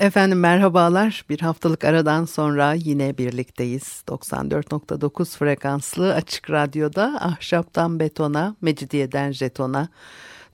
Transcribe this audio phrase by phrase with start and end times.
[0.00, 1.24] Efendim merhabalar.
[1.28, 4.04] Bir haftalık aradan sonra yine birlikteyiz.
[4.08, 9.88] 94.9 frekanslı açık radyoda ahşaptan betona, mecidiyeden jetona.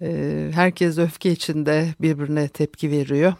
[0.00, 3.34] E, herkes öfke içinde birbirine tepki veriyor.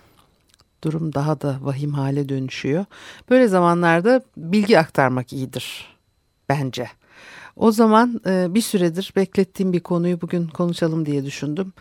[0.85, 2.85] Durum daha da vahim hale dönüşüyor.
[3.31, 5.97] Böyle zamanlarda bilgi aktarmak iyidir
[6.49, 6.89] bence.
[7.57, 11.73] O zaman e, bir süredir beklettiğim bir konuyu bugün konuşalım diye düşündüm.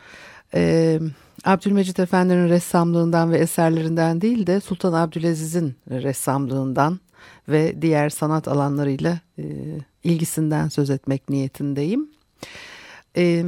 [0.53, 0.99] E,
[1.45, 6.99] Abdülmecit Efendi'nin ressamlığından ve eserlerinden değil de Sultan Abdülaziz'in ressamlığından
[7.51, 9.43] ve diğer sanat alanlarıyla e,
[10.03, 12.09] ilgisinden söz etmek niyetindeyim.
[13.17, 13.45] E,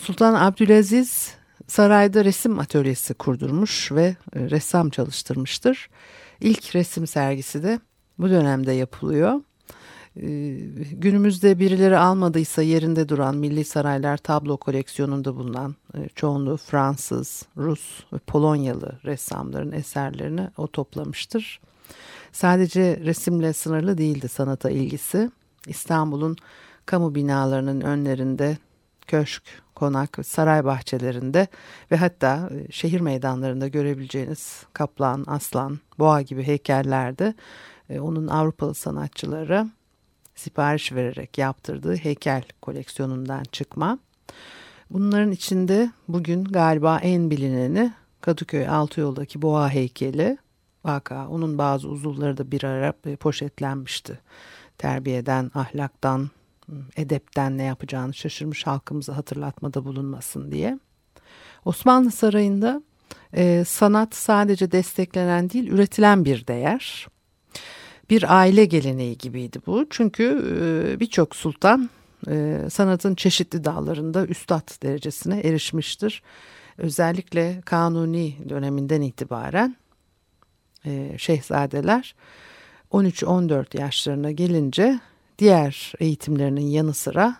[0.00, 1.34] Sultan Abdülaziz
[1.66, 5.88] sarayda resim atölyesi kurdurmuş ve e, ressam çalıştırmıştır.
[6.40, 7.80] İlk resim sergisi de
[8.18, 9.40] bu dönemde yapılıyor.
[10.92, 15.74] Günümüzde birileri almadıysa yerinde duran Milli Saraylar tablo koleksiyonunda bulunan
[16.14, 21.60] çoğunluğu Fransız, Rus ve Polonyalı ressamların eserlerini o toplamıştır.
[22.32, 25.30] Sadece resimle sınırlı değildi sanata ilgisi.
[25.66, 26.36] İstanbul'un
[26.86, 28.58] kamu binalarının önlerinde
[29.06, 29.42] köşk,
[29.74, 31.48] konak, saray bahçelerinde
[31.90, 37.34] ve hatta e, şehir meydanlarında görebileceğiniz kaplan, aslan, boğa gibi heykellerde
[37.98, 39.66] onun Avrupalı sanatçıları
[40.34, 43.98] sipariş vererek yaptırdığı heykel koleksiyonundan çıkma.
[44.90, 50.38] Bunların içinde bugün galiba en bilineni Kadıköy Altıyol'daki boğa heykeli
[50.84, 54.20] Vaka onun bazı uzuvları da bir ara e, poşetlenmişti.
[54.78, 56.30] Terbiyeden, ahlaktan,
[56.96, 60.78] edepten ne yapacağını şaşırmış halkımıza hatırlatmada bulunmasın diye.
[61.64, 62.82] Osmanlı Sarayı'nda
[63.34, 67.08] e, sanat sadece desteklenen değil üretilen bir değer.
[68.10, 69.86] Bir aile geleneği gibiydi bu.
[69.90, 70.24] Çünkü
[70.60, 71.90] e, birçok sultan
[72.28, 76.22] e, sanatın çeşitli dallarında üstad derecesine erişmiştir.
[76.78, 79.76] Özellikle kanuni döneminden itibaren
[80.84, 82.14] e, şehzadeler
[82.92, 85.00] 13-14 yaşlarına gelince
[85.38, 87.36] diğer eğitimlerinin yanı sıra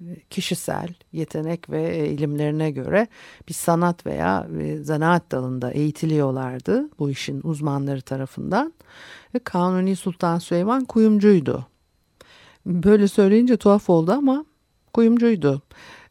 [0.00, 3.06] e, kişisel yetenek ve ilimlerine göre
[3.48, 4.46] bir sanat veya
[4.82, 8.72] zanaat dalında eğitiliyorlardı bu işin uzmanları tarafından.
[9.34, 11.66] Ve Kanuni Sultan Süleyman kuyumcuydu.
[12.66, 14.44] Böyle söyleyince tuhaf oldu ama
[14.92, 15.62] kuyumcuydu.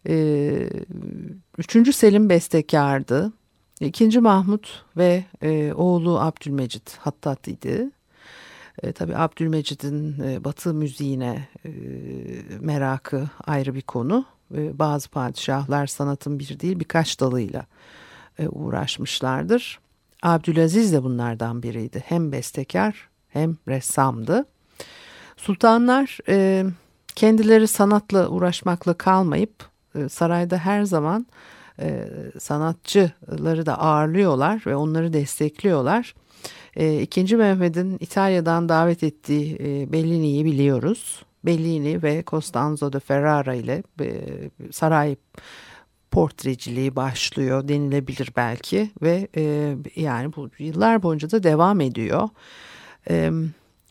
[0.08, 0.70] Ee,
[1.58, 3.34] üçüncü Selim bestekardı.
[3.80, 7.90] İkinci Mahmut ve e, oğlu Abdülmecit Hattat idi.
[8.84, 11.72] E, tabii Abdülmecid'in e, Batı müziğine e,
[12.60, 14.26] merakı ayrı bir konu.
[14.56, 17.66] E, bazı padişahlar sanatın bir değil birkaç dalıyla
[18.40, 19.80] e, uğraşmışlardır.
[20.24, 22.04] Abdülaziz de bunlardan biriydi.
[22.06, 24.46] Hem bestekar hem ressamdı.
[25.38, 26.66] Sultanlar e,
[27.16, 31.26] kendileri sanatla uğraşmakla kalmayıp e, sarayda her zaman
[32.40, 36.16] sanatçıları da ağırlıyorlar ve onları destekliyorlar.
[36.76, 41.24] E, İkinci Mehmet'in İtalya'dan davet ettiği e, Bellini'yi biliyoruz.
[41.46, 44.12] Bellini ve Costanzo de Ferrara ile e,
[44.72, 45.16] saray
[46.12, 52.30] portreciliği başlıyor denilebilir belki ve e, yani bu yıllar boyunca da devam ediyor.
[53.10, 53.32] E,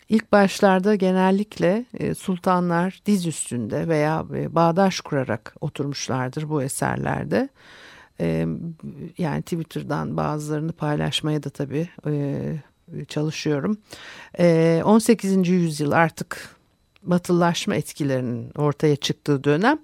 [0.08, 7.48] ilk başlarda genellikle e, sultanlar diz üstünde veya e, bağdaş kurarak oturmuşlardır bu eserlerde.
[8.20, 8.46] E,
[9.18, 11.88] yani Twitter'dan bazılarını paylaşmaya da tabii
[13.08, 13.78] çalışıyorum.
[14.38, 15.48] E, 18.
[15.48, 16.56] yüzyıl artık
[17.02, 19.78] batılılaşma etkilerinin ortaya çıktığı dönem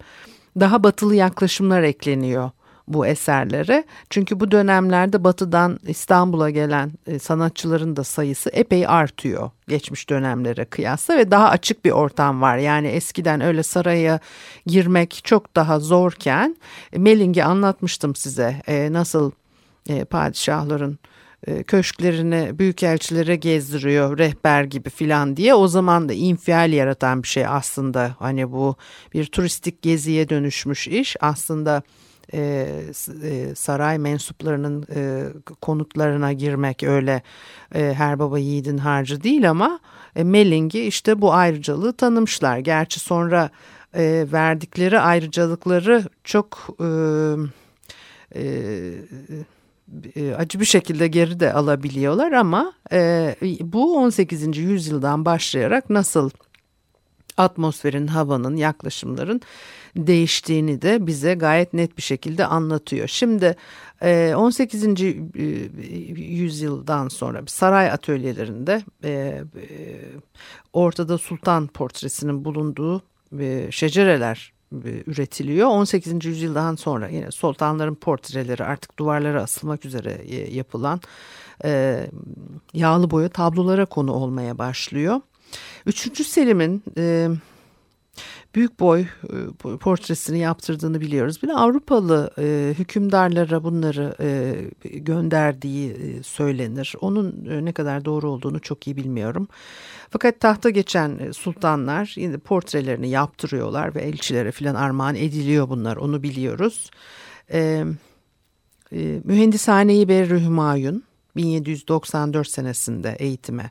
[0.60, 2.50] daha batılı yaklaşımlar ekleniyor
[2.88, 3.84] bu eserlere.
[4.10, 11.16] Çünkü bu dönemlerde batıdan İstanbul'a gelen e, sanatçıların da sayısı epey artıyor geçmiş dönemlere kıyasla
[11.16, 12.56] ve daha açık bir ortam var.
[12.56, 14.18] Yani eskiden öyle saraya
[14.66, 16.56] girmek çok daha zorken
[16.92, 19.30] e, Melling'i anlatmıştım size e, nasıl
[20.10, 20.98] padişahların
[21.66, 28.16] köşklerini büyükelçilere gezdiriyor rehber gibi filan diye o zaman da infial yaratan bir şey aslında
[28.18, 28.76] hani bu
[29.14, 31.82] bir turistik geziye dönüşmüş iş aslında
[32.32, 32.68] e,
[33.22, 35.24] e, saray mensuplarının e,
[35.60, 37.22] konutlarına girmek öyle
[37.74, 39.80] e, her baba yiğidin harcı değil ama
[40.16, 42.58] e, Melling'i işte bu ayrıcalığı tanımışlar.
[42.58, 43.50] Gerçi sonra
[43.94, 46.88] e, verdikleri ayrıcalıkları çok e,
[50.16, 54.58] e, acı bir şekilde geri de alabiliyorlar ama e, bu 18.
[54.58, 56.30] yüzyıldan başlayarak nasıl
[57.36, 59.40] atmosferin, havanın, yaklaşımların
[59.96, 63.08] değiştiğini de bize gayet net bir şekilde anlatıyor.
[63.08, 63.56] Şimdi
[64.02, 64.84] 18.
[64.84, 65.14] E,
[66.14, 68.82] yüzyıldan sonra saray atölyelerinde
[70.72, 73.02] ortada sultan portresinin bulunduğu
[73.70, 74.52] şecereler
[75.06, 75.68] üretiliyor.
[75.68, 76.24] 18.
[76.24, 80.20] yüzyıldan sonra yine sultanların portreleri artık duvarlara asılmak üzere
[80.50, 81.00] yapılan
[82.74, 85.20] yağlı boya tablolara konu olmaya başlıyor.
[85.86, 87.28] Üçüncü Selim'in e,
[88.54, 89.06] büyük boy e,
[89.80, 91.42] portresini yaptırdığını biliyoruz.
[91.42, 94.54] Bir de Avrupalı e, hükümdarlara bunları e,
[94.98, 96.94] gönderdiği söylenir.
[97.00, 99.48] Onun ne kadar doğru olduğunu çok iyi bilmiyorum.
[100.10, 106.90] Fakat tahta geçen sultanlar yine portrelerini yaptırıyorlar ve elçilere filan armağan ediliyor bunlar onu biliyoruz.
[107.52, 107.84] E,
[108.92, 111.04] e, Mühendishaneyi Berri Hümayun
[111.36, 113.70] 1794 senesinde eğitime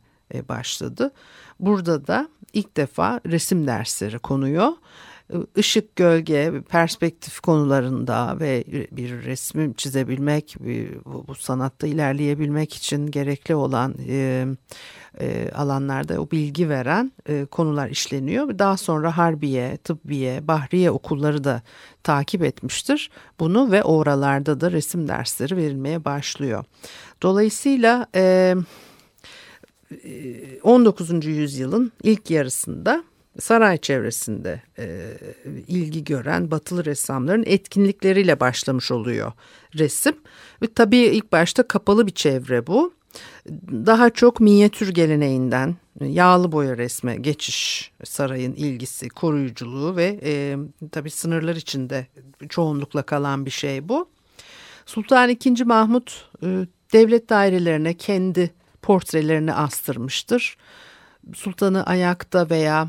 [0.50, 1.12] başladı.
[1.60, 4.72] Burada da ilk defa resim dersleri konuyor.
[5.56, 10.56] Işık, gölge, perspektif konularında ve bir resmi çizebilmek,
[11.06, 14.46] bu sanatta ilerleyebilmek için gerekli olan e,
[15.20, 18.60] e, alanlarda o bilgi veren e, konular işleniyor.
[18.60, 21.62] Daha sonra Harbiye, Tıbbiye, Bahriye okulları da
[22.04, 23.10] takip etmiştir
[23.40, 26.66] bunu ve oralarda da resim dersleri verilmeye başlıyor.
[27.22, 28.08] Dolayısıyla...
[30.04, 31.26] E, 19.
[31.26, 33.04] yüzyılın ilk yarısında
[33.40, 34.62] saray çevresinde
[35.68, 39.32] ilgi gören batılı ressamların etkinlikleriyle başlamış oluyor
[39.78, 40.14] resim.
[40.62, 42.94] Ve tabii ilk başta kapalı bir çevre bu.
[43.72, 50.58] Daha çok minyatür geleneğinden yağlı boya resme geçiş sarayın ilgisi, koruyuculuğu ve e,
[50.92, 52.08] tabii sınırlar içinde
[52.50, 54.10] çoğunlukla kalan bir şey bu.
[54.86, 55.64] Sultan II.
[55.64, 56.48] Mahmut e,
[56.94, 58.52] devlet dairelerine kendi
[58.84, 60.58] portrelerini astırmıştır.
[61.34, 62.88] Sultanı ayakta veya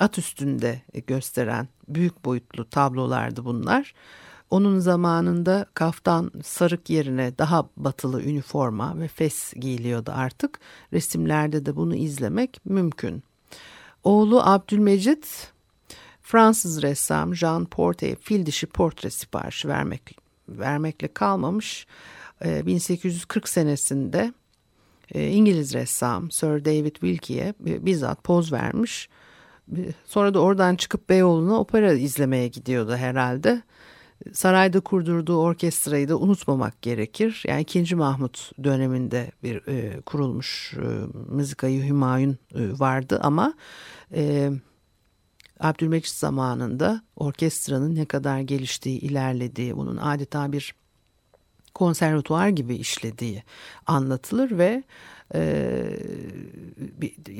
[0.00, 3.94] at üstünde gösteren büyük boyutlu tablolardı bunlar.
[4.50, 10.60] Onun zamanında kaftan sarık yerine daha batılı üniforma ve fes giyiliyordu artık.
[10.92, 13.22] Resimlerde de bunu izlemek mümkün.
[14.04, 15.52] Oğlu Abdülmecit
[16.22, 20.16] Fransız ressam Jean Porte'ye fil dişi portre siparişi vermek,
[20.48, 21.86] vermekle kalmamış.
[22.44, 24.32] 1840 senesinde e,
[25.14, 29.08] İngiliz ressam Sir David Wilkie'ye e, bizzat poz vermiş.
[30.04, 33.62] Sonra da oradan çıkıp Beyoğlu'na opera izlemeye gidiyordu herhalde.
[34.32, 37.42] Sarayda kurdurduğu orkestrayı da unutmamak gerekir.
[37.46, 37.96] Yani 2.
[37.96, 40.86] Mahmut döneminde bir e, kurulmuş e,
[41.34, 43.54] müzikayı Hümayun e, vardı ama
[44.14, 44.50] e,
[45.60, 50.74] Abdülmecit zamanında orkestranın ne kadar geliştiği, ilerlediği, bunun adeta bir
[51.74, 53.42] konservatuar gibi işlediği
[53.86, 54.82] anlatılır ve
[55.34, 55.84] e,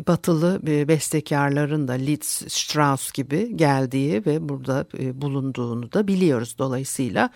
[0.07, 6.55] batılı bestekarların da Liszt, Strauss gibi geldiği ve burada e, bulunduğunu da biliyoruz.
[6.59, 7.31] Dolayısıyla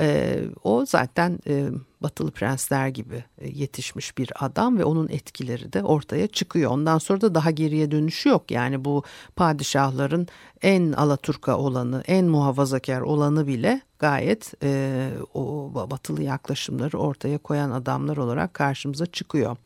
[0.00, 1.68] e, o zaten e,
[2.04, 6.70] batılı prensler gibi e, yetişmiş bir adam ve onun etkileri de ortaya çıkıyor.
[6.70, 8.50] Ondan sonra da daha geriye dönüşü yok.
[8.50, 9.02] Yani bu
[9.36, 10.28] padişahların
[10.62, 18.16] en alaturka olanı, en muhafazakar olanı bile gayet e, o batılı yaklaşımları ortaya koyan adamlar
[18.16, 19.56] olarak karşımıza çıkıyor.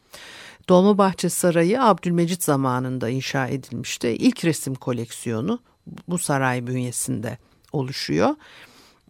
[0.68, 4.08] Dolmabahçe Sarayı Abdülmecit zamanında inşa edilmişti.
[4.08, 5.60] İlk resim koleksiyonu
[6.08, 7.38] bu saray bünyesinde
[7.72, 8.34] oluşuyor.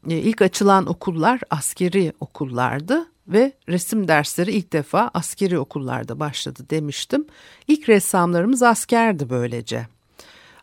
[0.09, 7.27] E, ilk açılan okullar askeri okullardı ve resim dersleri ilk defa askeri okullarda başladı demiştim.
[7.69, 9.87] İlk ressamlarımız askerdi böylece.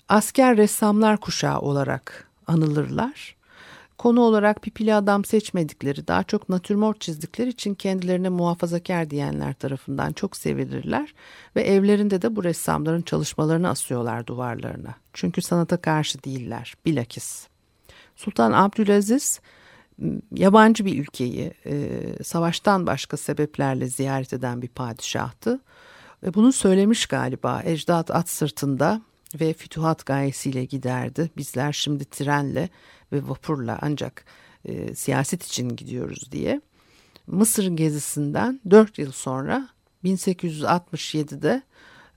[0.10, 3.36] Asker ressamlar kuşağı olarak anılırlar.
[3.98, 10.38] Konu olarak pipili adam seçmedikleri, daha çok natürmort çizdikleri için kendilerine muhafazakar diyenler tarafından çok
[10.38, 11.14] sevilirler
[11.56, 14.96] ve evlerinde de bu ressamların çalışmalarını asıyorlar duvarlarına.
[15.14, 17.48] Çünkü sanata karşı değiller, bilakis.
[18.16, 19.40] Sultan Abdülaziz
[20.32, 25.60] yabancı bir ülkeyi e, savaştan başka sebeplerle ziyaret eden bir padişahtı.
[26.24, 29.02] Ve bunu söylemiş galiba ecdat at sırtında
[29.42, 31.30] ve fütuhat gayesiyle giderdi.
[31.38, 32.70] Bizler şimdi trenle
[33.12, 34.26] ve vapurla ancak
[34.66, 36.62] e, siyaset için gidiyoruz diye.
[37.28, 39.70] Mısır gezisinden 4 yıl sonra
[40.04, 41.62] 1867'de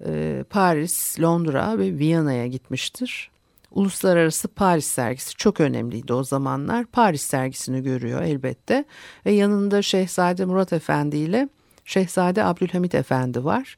[0.04, 3.30] e, Paris, Londra ve Viyana'ya gitmiştir.
[3.78, 6.85] Uluslararası Paris sergisi çok önemliydi o zamanlar.
[6.85, 8.85] Paris sergisini görüyor elbette
[9.26, 11.49] ve yanında Şehzade Murat Efendi ile
[11.85, 13.76] Şehzade Abdülhamit Efendi var.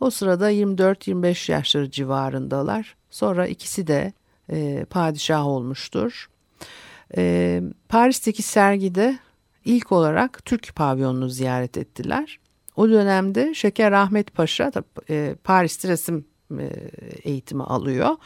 [0.00, 2.96] O sırada 24-25 yaşları civarındalar.
[3.10, 4.12] Sonra ikisi de
[4.50, 6.30] e, padişah olmuştur.
[7.16, 9.18] E, Paris'teki sergide
[9.64, 12.38] ilk olarak Türk pavyonunu ziyaret ettiler.
[12.76, 14.72] O dönemde Şeker Ahmet Paşa
[15.10, 16.24] e, Paris'te resim
[17.24, 18.16] eğitimi alıyor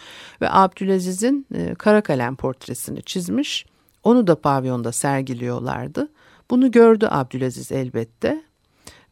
[0.41, 3.67] ve Abdülaziz'in e, kara kalem portresini çizmiş.
[4.03, 6.09] Onu da pavyonda sergiliyorlardı.
[6.51, 8.43] Bunu gördü Abdülaziz elbette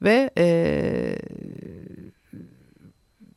[0.03, 1.19] ve e,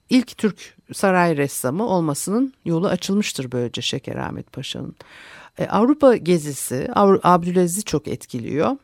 [0.09, 4.95] ilk Türk saray ressamı olmasının yolu açılmıştır böylece Şeker Ahmet Paşa'nın.
[5.57, 6.87] E, Avrupa gezisi
[7.23, 8.77] Abdülaziz'i çok etkiliyor.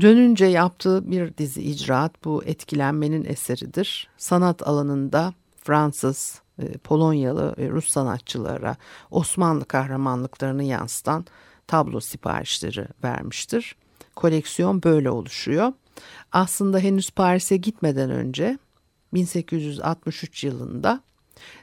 [0.00, 4.08] Dönünce yaptığı bir dizi icraat bu etkilenmenin eseridir.
[4.16, 5.34] Sanat alanında
[5.66, 8.76] Fransız, e, Polonyalı Rus sanatçılara
[9.10, 11.26] Osmanlı kahramanlıklarını yansıtan
[11.66, 13.76] tablo siparişleri vermiştir.
[14.16, 15.72] Koleksiyon böyle oluşuyor.
[16.32, 18.58] Aslında henüz Paris'e gitmeden önce
[19.14, 21.00] 1863 yılında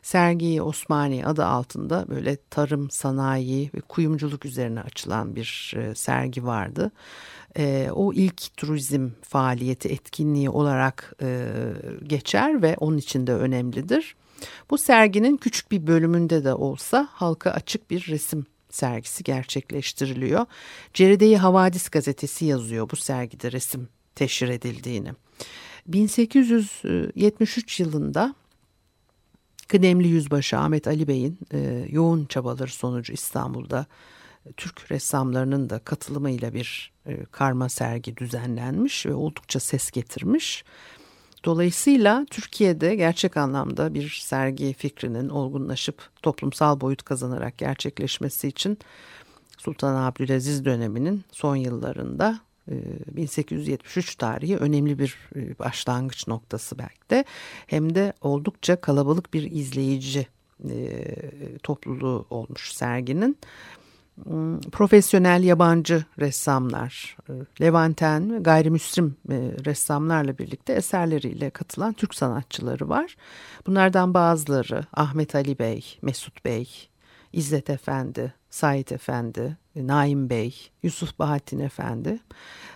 [0.02, 6.92] Sergi Osmani adı altında böyle tarım, sanayi ve kuyumculuk üzerine açılan bir e, sergi vardı.
[7.58, 11.48] E, o ilk turizm faaliyeti etkinliği olarak e,
[12.04, 14.16] geçer ve onun için de önemlidir.
[14.70, 20.46] Bu serginin küçük bir bölümünde de olsa halka açık bir resim sergisi gerçekleştiriliyor.
[20.94, 25.14] Ceride-i Havadis gazetesi yazıyor bu sergide resim teşhir edildiğini.
[25.88, 28.36] 1873 yılında
[29.74, 33.86] kıdemli yüzbaşı Ahmet Ali Bey'in e, yoğun çabaları sonucu İstanbul'da
[34.58, 40.64] Türk ressamlarının da katılımıyla bir e, karma sergi düzenlenmiş ve oldukça ses getirmiş.
[41.46, 48.78] Dolayısıyla Türkiye'de gerçek anlamda bir sergi fikrinin olgunlaşıp toplumsal boyut kazanarak gerçekleşmesi için
[49.58, 55.18] Sultan Abdülaziz döneminin son yıllarında 1873 tarihi önemli bir
[55.60, 57.26] başlangıç noktası belki de
[57.68, 60.28] hem de oldukça kalabalık bir izleyici
[61.64, 63.38] topluluğu olmuş serginin.
[64.24, 67.18] Hmm, profesyonel yabancı ressamlar,
[67.62, 69.16] Levanten ve gayrimüslim
[69.66, 73.16] ressamlarla birlikte eserleriyle katılan Türk sanatçıları var.
[73.68, 76.90] Bunlardan bazıları Ahmet Ali Bey, Mesut Bey,
[77.34, 82.20] İzzet Efendi, Sait Efendi, Naim Bey, Yusuf Bahattin Efendi.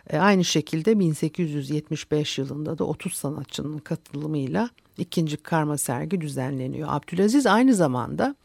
[0.10, 6.88] E, aynı şekilde 1875 yılında da 30 sanatçının katılımıyla ikinci karma sergi düzenleniyor.
[6.92, 8.36] Abdülaziz aynı zamanda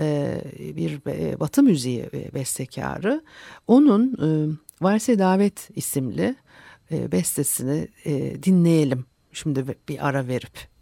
[0.00, 1.04] e, bir
[1.40, 3.22] Batı müziği bestekarı.
[3.66, 4.28] Onun e,
[4.84, 6.36] Varse Davet isimli
[6.90, 7.88] bestesini
[8.42, 9.04] dinleyelim.
[9.32, 10.77] Şimdi bir ara verip.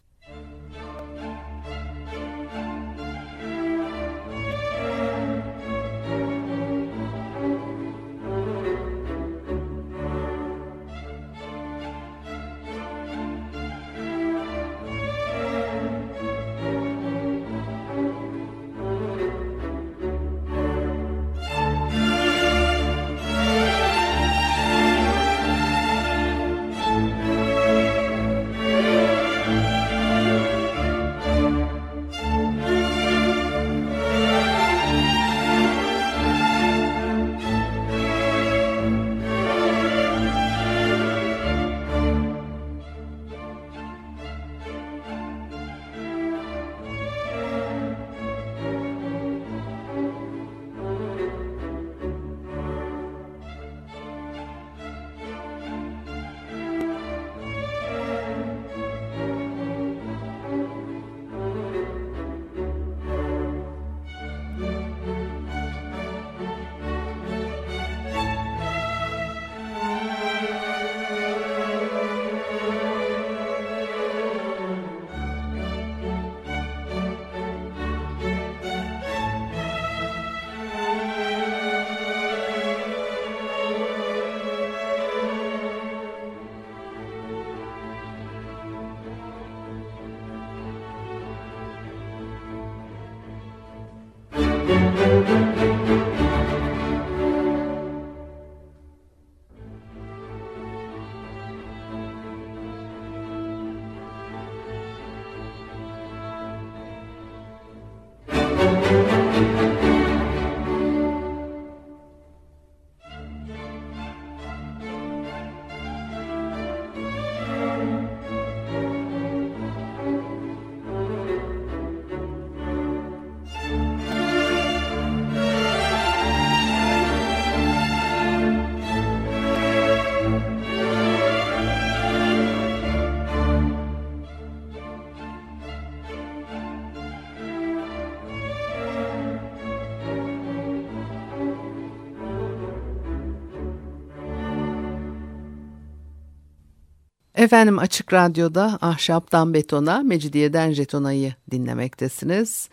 [147.37, 152.69] Efendim Açık Radyo'da Ahşaptan Betona, Mecidiyeden Jetona'yı dinlemektesiniz.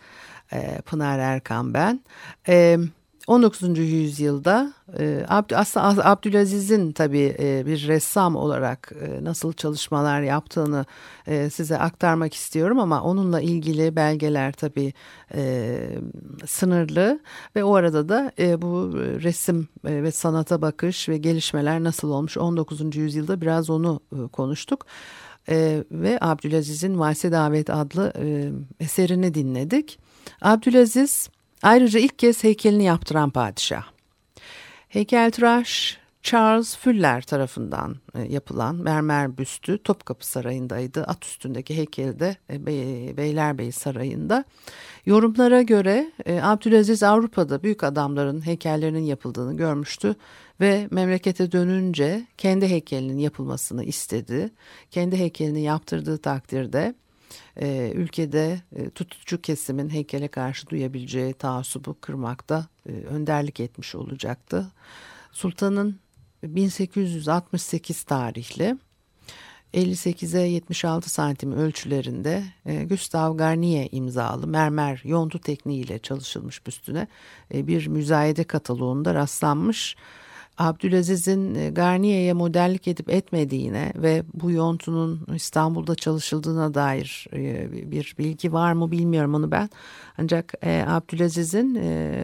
[0.52, 2.00] Ee, Pınar Erkan ben.
[2.48, 2.78] Ee,
[3.26, 3.78] 19.
[3.78, 10.84] yüzyılda e, aslında Abdülaziz'in tabii e, bir ressam olarak e, nasıl çalışmalar yaptığını
[11.52, 14.92] size aktarmak istiyorum ama onunla ilgili belgeler tabii
[16.46, 17.20] sınırlı
[17.56, 22.96] ve o arada da bu resim ve sanata bakış ve gelişmeler nasıl olmuş 19.
[22.96, 24.00] yüzyılda biraz onu
[24.32, 24.86] konuştuk.
[25.90, 28.12] ve Abdülaziz'in Valse Davet adlı
[28.80, 29.98] eserini dinledik.
[30.40, 31.28] Abdülaziz
[31.64, 33.84] Ayrıca ilk kez heykelini yaptıran padişah.
[34.88, 41.04] Heykeltıraş Charles Fuller tarafından e, yapılan mermer büstü Topkapı Sarayı'ndaydı.
[41.04, 42.66] At üstündeki heykeli de e,
[43.16, 44.44] Beylerbeyi Sarayı'nda.
[45.06, 50.14] Yorumlara göre e, Abdülaziz Avrupa'da büyük adamların heykellerinin yapıldığını görmüştü
[50.60, 54.50] ve memlekete dönünce kendi heykelinin yapılmasını istedi.
[54.90, 56.94] Kendi heykelini yaptırdığı takdirde
[57.60, 64.72] e, ülkede e, tutucu kesimin heykele karşı duyabileceği taassubu kırmakta e, önderlik etmiş olacaktı.
[65.32, 65.98] Sultanın
[66.42, 68.76] 1868 tarihli
[69.74, 77.08] 58'e 76 santim ölçülerinde e, Gustave Garnier imzalı mermer yontu tekniğiyle çalışılmış büstüne
[77.54, 79.96] e, bir müzayede kataloğunda rastlanmış
[80.58, 88.52] Abdülaziz'in e, Garnier'e modellik edip etmediğine ve bu yontunun İstanbul'da çalışıldığına dair e, bir bilgi
[88.52, 89.70] var mı bilmiyorum onu ben.
[90.18, 91.74] Ancak e, Abdülaziz'in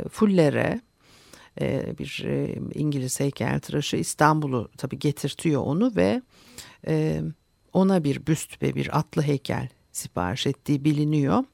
[0.09, 0.81] Fuller'e
[1.99, 2.25] bir
[2.75, 6.23] İngiliz heykeltıraşı İstanbul'u tabi getirtiyor onu ve
[7.73, 11.45] ona bir büst ve bir atlı heykel sipariş ettiği biliniyor.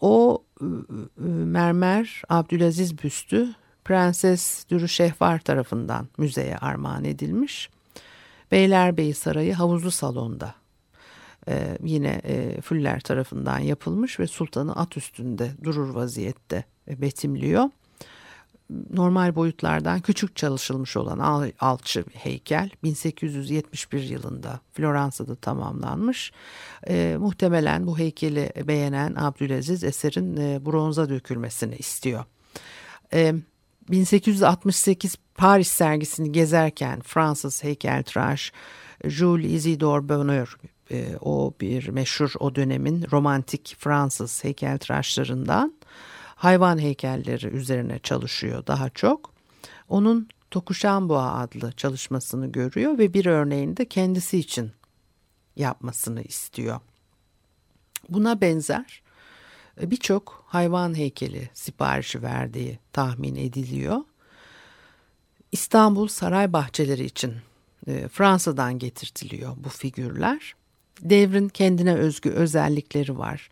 [0.00, 0.44] o
[1.44, 7.70] mermer Abdülaziz büstü Prenses Dürüşehvar tarafından müzeye armağan edilmiş.
[8.52, 10.54] Beylerbeyi Sarayı havuzlu salonda
[11.48, 17.70] ee, yine e, Füller tarafından yapılmış ve sultanı at üstünde durur vaziyette e, betimliyor.
[18.92, 26.32] Normal boyutlardan küçük çalışılmış olan al, alçı heykel 1871 yılında Floransa'da tamamlanmış.
[26.88, 32.24] E, muhtemelen bu heykeli beğenen Abdülaziz eserin e, bronza dökülmesini istiyor.
[33.12, 33.34] E,
[33.90, 38.52] 1868 Paris sergisini gezerken Fransız heykeltıraş
[39.04, 40.58] Jules Isidore Bonheur
[40.90, 45.74] e, o bir meşhur o dönemin romantik Fransız heykeltıraşlarından
[46.34, 49.34] hayvan heykelleri üzerine çalışıyor daha çok.
[49.88, 54.72] Onun Tokuşanboğa adlı çalışmasını görüyor ve bir örneğini de kendisi için
[55.56, 56.80] yapmasını istiyor.
[58.08, 59.02] Buna benzer
[59.80, 64.00] birçok hayvan heykeli siparişi verdiği tahmin ediliyor.
[65.52, 67.34] İstanbul saray bahçeleri için
[67.86, 70.54] e, Fransa'dan getirtiliyor bu figürler.
[71.00, 73.50] Devrin kendine özgü özellikleri var.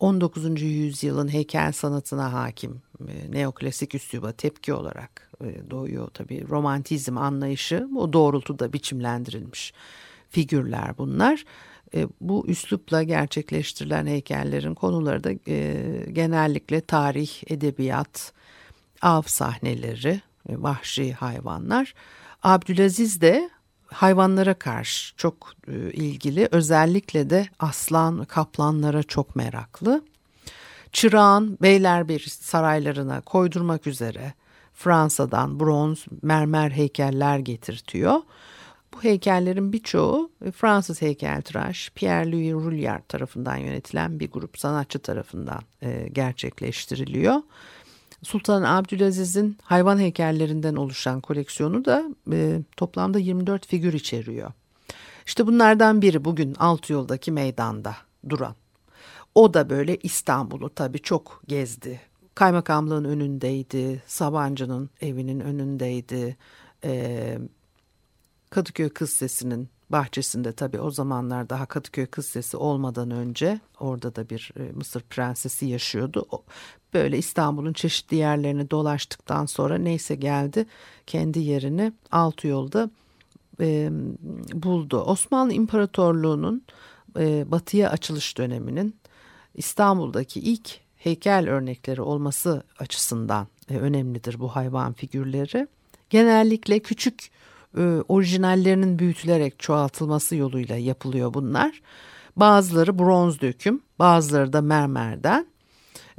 [0.00, 0.62] 19.
[0.62, 5.30] yüzyılın heykel sanatına hakim e, neoklasik üsluba tepki olarak
[5.70, 9.72] doğuyor tabii romantizm anlayışı o doğrultuda biçimlendirilmiş
[10.30, 11.44] figürler bunlar.
[11.94, 18.32] E, bu üslupla gerçekleştirilen heykellerin konuları da e, genellikle tarih, edebiyat,
[19.02, 21.94] av sahneleri, e, vahşi hayvanlar.
[22.42, 23.50] Abdülaziz de
[23.86, 30.04] hayvanlara karşı çok e, ilgili özellikle de aslan, kaplanlara çok meraklı.
[30.92, 34.32] Çırağan Beylerbeyi saraylarına koydurmak üzere
[34.74, 38.20] Fransa'dan bronz mermer heykeller getirtiyor.
[38.94, 46.08] Bu heykellerin birçoğu e, Fransız heykeltıraş Pierre-Louis Rouillard tarafından yönetilen bir grup sanatçı tarafından e,
[46.12, 47.42] gerçekleştiriliyor.
[48.22, 54.52] Sultan Abdülaziz'in hayvan heykellerinden oluşan koleksiyonu da e, toplamda 24 figür içeriyor.
[55.26, 57.96] İşte bunlardan biri bugün alt yoldaki meydanda
[58.28, 58.54] duran.
[59.34, 62.00] O da böyle İstanbul'u tabii çok gezdi.
[62.34, 66.36] Kaymakamlığın önündeydi, Sabancı'nın evinin önündeydi.
[66.84, 67.38] E,
[68.50, 74.30] Kadıköy Kız Sesi'nin bahçesinde tabii o zamanlar daha Kadıköy Kız Sesi olmadan önce orada da
[74.30, 76.26] bir e, Mısır prensesi yaşıyordu.
[76.94, 80.66] Böyle İstanbul'un çeşitli yerlerini dolaştıktan sonra neyse geldi
[81.06, 82.90] kendi yerini altı yolda
[83.60, 83.90] e,
[84.52, 85.00] buldu.
[85.00, 86.62] Osmanlı İmparatorluğu'nun
[87.18, 88.96] e, batıya açılış döneminin
[89.54, 95.68] İstanbul'daki ilk heykel örnekleri olması açısından e, önemlidir bu hayvan figürleri.
[96.10, 97.30] Genellikle küçük
[97.78, 101.82] e, orijinallerinin büyütülerek çoğaltılması yoluyla yapılıyor bunlar.
[102.36, 105.46] Bazıları bronz döküm, bazıları da mermerden.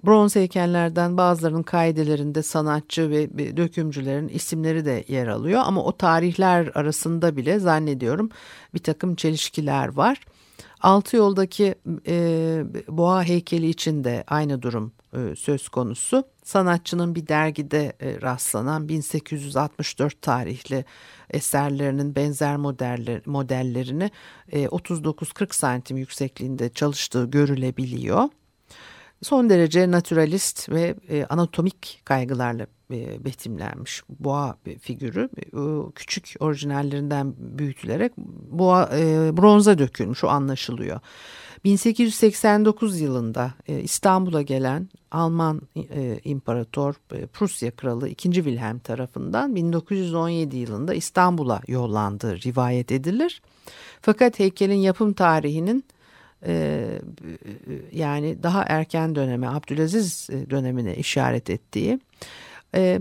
[0.06, 7.38] Bronz heykellerden bazılarının kaidelerinde sanatçı ve dökümcülerin isimleri de yer alıyor ama o tarihler arasında
[7.38, 8.30] bile zannediyorum
[8.74, 10.22] bir takım çelişkiler var.
[10.82, 11.76] Altı yoldaki
[12.08, 16.24] e, boğa heykeli için de aynı durum e, söz konusu.
[16.43, 20.86] Sanatçının bir dergide e, rastlanan 1864 tarihli
[21.30, 24.12] eserlerinin benzer modeller, modellerini
[24.51, 28.30] e, 39-40 santim yüksekliğinde çalıştığı görülebiliyor.
[29.21, 38.17] Son derece naturalist ve e, anatomik kaygılarla e, betimlenmiş boğa figürü e, küçük orijinallerinden büyütülerek
[38.51, 38.89] boğa
[39.38, 40.99] bronza dökülmüş o anlaşılıyor.
[41.63, 48.31] 1889 yılında İstanbul'a gelen Alman e, İmparator e, Prusya Kralı 2.
[48.31, 53.41] Wilhelm tarafından 1917 yılında İstanbul'a yollandığı rivayet edilir.
[54.01, 55.86] Fakat heykelin yapım tarihinin
[56.45, 56.86] e,
[57.91, 61.99] yani daha erken döneme Abdülaziz dönemine işaret ettiği
[62.75, 62.99] e,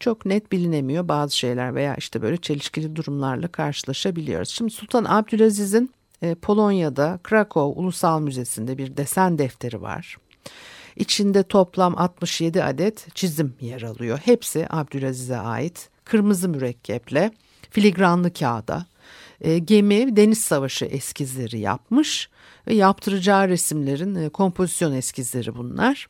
[0.00, 4.48] çok net bilinemiyor bazı şeyler veya işte böyle çelişkili durumlarla karşılaşabiliyoruz.
[4.48, 5.90] Şimdi Sultan Abdülaziz'in
[6.22, 10.16] e, Polonya'da Krakow Ulusal Müzesi'nde bir desen defteri var.
[10.96, 14.18] İçinde toplam 67 adet çizim yer alıyor.
[14.24, 15.90] Hepsi Abdülaziz'e ait.
[16.04, 17.30] Kırmızı mürekkeple,
[17.70, 18.86] filigranlı kağıda,
[19.44, 22.28] e, gemi deniz savaşı eskizleri yapmış
[22.66, 26.08] ve yaptıracağı resimlerin e, kompozisyon eskizleri bunlar.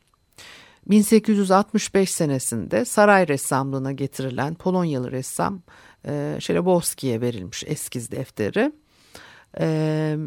[0.87, 5.61] 1865 senesinde saray ressamlığına getirilen Polonyalı ressam
[6.07, 8.71] e, Şelebowski'ye verilmiş eskiz defteri.
[9.59, 10.17] E,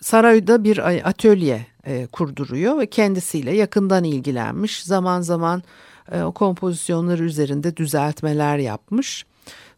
[0.00, 4.82] sarayda bir atölye e, kurduruyor ve kendisiyle yakından ilgilenmiş.
[4.82, 5.62] Zaman zaman
[6.24, 9.26] o kompozisyonları üzerinde düzeltmeler yapmış.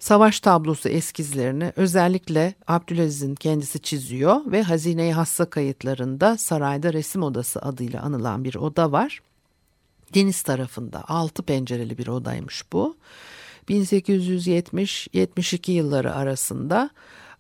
[0.03, 8.03] Savaş tablosu eskizlerini özellikle Abdülaziz'in kendisi çiziyor ve Hazine-i Hassa kayıtlarında sarayda resim odası adıyla
[8.03, 9.23] anılan bir oda var.
[10.15, 12.97] Deniz tarafında altı pencereli bir odaymış bu.
[13.69, 16.91] 1870-72 yılları arasında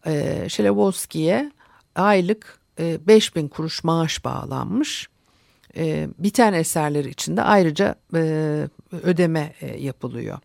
[0.06, 1.52] e, Şelebowski'ye
[1.94, 5.08] aylık e, 5000 kuruş maaş bağlanmış.
[5.76, 10.38] E, biten eserleri içinde ayrıca e, ödeme e, yapılıyor.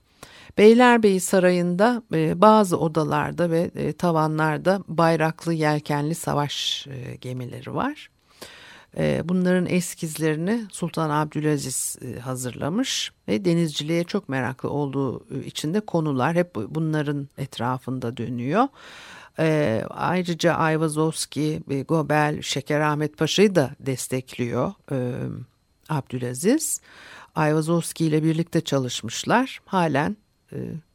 [0.58, 8.10] Beylerbeyi Sarayı'nda e, bazı odalarda ve e, tavanlarda bayraklı yelkenli savaş e, gemileri var.
[8.98, 15.80] E, bunların eskizlerini Sultan Abdülaziz e, hazırlamış ve denizciliğe çok meraklı olduğu e, için de
[15.80, 18.68] konular hep bunların etrafında dönüyor.
[19.40, 24.98] E, ayrıca Ayvazovski, Gobel, Şeker Ahmet Paşa'yı da destekliyor e,
[25.90, 26.82] Abdülaziz.
[27.36, 29.60] Ayvazovski ile birlikte çalışmışlar.
[29.66, 30.18] Halen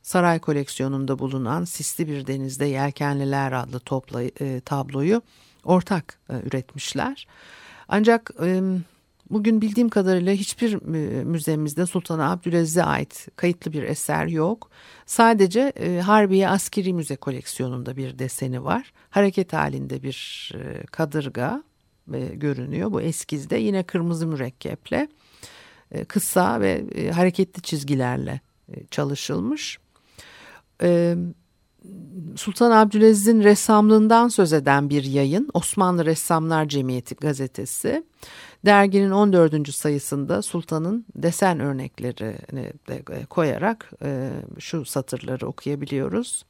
[0.03, 5.23] saray koleksiyonunda bulunan Sisli Bir Denizde Yelkenliler adlı topla, e, tabloyu
[5.65, 7.27] ortak e, üretmişler.
[7.89, 8.61] Ancak e,
[9.31, 14.71] bugün bildiğim kadarıyla hiçbir e, müzemizde Sultan Abdülaziz'e ait kayıtlı bir eser yok.
[15.07, 18.93] Sadece e, Harbiye Askeri Müze koleksiyonunda bir deseni var.
[19.11, 21.63] Hareket halinde bir e, kadırga
[22.15, 23.57] e, görünüyor bu eskizde.
[23.57, 25.09] Yine kırmızı mürekkeple
[25.91, 28.52] e, kısa ve e, hareketli çizgilerle e,
[28.91, 29.79] çalışılmış.
[30.83, 31.17] E,
[32.37, 38.05] Sultan Abdülaziz'in ressamlığından söz eden bir yayın Osmanlı Ressamlar Cemiyeti gazetesi.
[38.65, 39.75] Derginin 14.
[39.75, 43.91] sayısında Sultan'ın desen örneklerini de e, koyarak
[44.59, 46.45] şu satırları okuyabiliyoruz.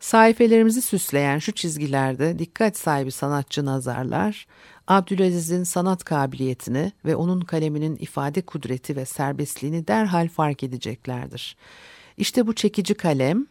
[0.00, 4.46] Sayfelerimizi süsleyen şu çizgilerde dikkat sahibi sanatçı nazarlar,
[4.86, 11.56] Abdülaziz'in sanat kabiliyetini ve onun kaleminin ifade kudreti ve serbestliğini derhal fark edeceklerdir.
[12.16, 13.46] İşte bu çekici kalem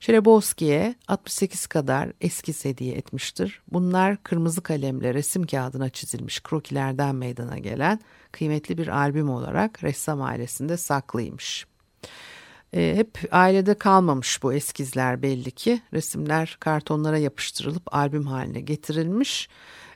[0.00, 3.62] Şerebowski'ye 68 kadar eskiz hediye etmiştir.
[3.72, 8.00] Bunlar kırmızı kalemle resim kağıdına çizilmiş krokilerden meydana gelen
[8.32, 11.66] kıymetli bir albüm olarak ressam ailesinde saklıymış.
[12.72, 15.82] E, hep ailede kalmamış bu eskizler belli ki.
[15.92, 19.48] Resimler kartonlara yapıştırılıp albüm haline getirilmiş.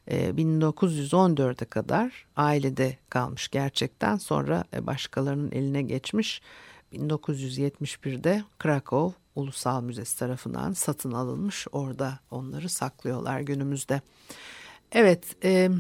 [0.09, 6.43] 1914'e kadar ailede kalmış gerçekten sonra e, başkalarının eline geçmiş
[6.93, 14.01] 1971'de Krakow Ulusal Müzesi tarafından satın alınmış orada onları saklıyorlar günümüzde.
[14.93, 15.71] Evet e,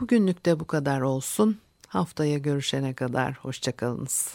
[0.00, 4.34] bugünlük de bu kadar olsun haftaya görüşene kadar hoşçakalınız.